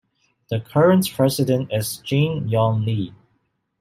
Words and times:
The 0.49 0.59
current 0.59 1.07
president 1.13 1.71
is 1.71 1.97
Jin-Young, 1.97 2.85
Lee. 2.85 3.13